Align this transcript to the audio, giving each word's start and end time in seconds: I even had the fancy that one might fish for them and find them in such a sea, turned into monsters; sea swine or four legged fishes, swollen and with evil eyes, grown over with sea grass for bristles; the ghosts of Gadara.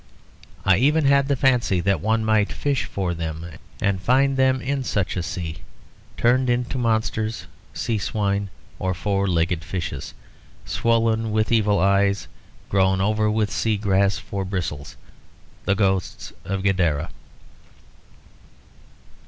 I 0.65 0.77
even 0.77 1.05
had 1.05 1.27
the 1.27 1.35
fancy 1.35 1.79
that 1.81 2.01
one 2.01 2.25
might 2.25 2.51
fish 2.51 2.85
for 2.85 3.13
them 3.13 3.45
and 3.79 4.01
find 4.01 4.35
them 4.35 4.59
in 4.59 4.83
such 4.83 5.15
a 5.15 5.21
sea, 5.21 5.57
turned 6.17 6.49
into 6.49 6.79
monsters; 6.79 7.45
sea 7.75 7.99
swine 7.99 8.49
or 8.79 8.95
four 8.95 9.27
legged 9.27 9.63
fishes, 9.63 10.15
swollen 10.65 11.25
and 11.25 11.31
with 11.33 11.51
evil 11.51 11.77
eyes, 11.77 12.27
grown 12.67 12.99
over 12.99 13.29
with 13.29 13.51
sea 13.51 13.77
grass 13.77 14.17
for 14.17 14.43
bristles; 14.43 14.97
the 15.65 15.75
ghosts 15.75 16.33
of 16.45 16.63
Gadara. 16.63 17.11